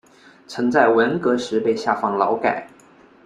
[0.47, 2.67] 曾在文革时被下放劳改。